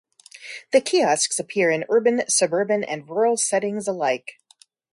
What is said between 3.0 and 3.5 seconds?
rural